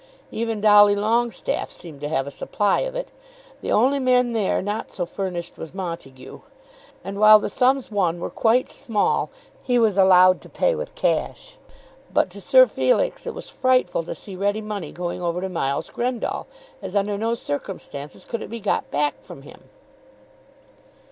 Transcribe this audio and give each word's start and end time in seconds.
Even 0.31 0.61
Dolly 0.61 0.95
Longestaffe 0.95 1.71
seemed 1.71 2.01
to 2.01 2.09
have 2.09 2.25
a 2.25 2.31
supply 2.31 2.79
of 2.79 2.95
it. 2.95 3.11
The 3.61 3.71
only 3.71 3.99
man 3.99 4.31
there 4.31 4.59
not 4.59 4.89
so 4.89 5.05
furnished 5.05 5.59
was 5.59 5.75
Montague, 5.75 6.39
and 7.03 7.19
while 7.19 7.37
the 7.37 7.51
sums 7.51 7.91
won 7.91 8.19
were 8.19 8.31
quite 8.31 8.71
small 8.71 9.29
he 9.63 9.77
was 9.77 9.99
allowed 9.99 10.41
to 10.41 10.49
pay 10.49 10.73
with 10.73 10.95
cash. 10.95 11.59
But 12.11 12.31
to 12.31 12.41
Sir 12.41 12.65
Felix 12.65 13.27
it 13.27 13.35
was 13.35 13.51
frightful 13.51 14.01
to 14.01 14.15
see 14.15 14.35
ready 14.35 14.59
money 14.59 14.91
going 14.91 15.21
over 15.21 15.39
to 15.39 15.49
Miles 15.49 15.91
Grendall, 15.91 16.47
as 16.81 16.95
under 16.95 17.15
no 17.15 17.35
circumstances 17.35 18.25
could 18.25 18.41
it 18.41 18.49
be 18.49 18.59
got 18.59 18.89
back 18.89 19.21
from 19.21 19.43
him. 19.43 19.65